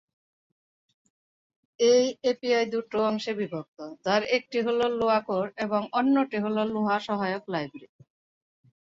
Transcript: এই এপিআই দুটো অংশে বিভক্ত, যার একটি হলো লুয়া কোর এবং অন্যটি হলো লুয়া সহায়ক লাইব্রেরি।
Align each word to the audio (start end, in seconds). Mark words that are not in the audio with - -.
এই 1.79 2.03
এপিআই 2.23 2.65
দুটো 2.73 2.97
অংশে 3.09 3.31
বিভক্ত, 3.39 3.77
যার 4.05 4.21
একটি 4.37 4.57
হলো 4.67 4.85
লুয়া 4.91 5.19
কোর 5.21 5.45
এবং 5.57 5.81
অন্যটি 5.99 6.37
হলো 6.45 6.61
লুয়া 6.73 6.97
সহায়ক 7.07 7.43
লাইব্রেরি। 7.53 7.87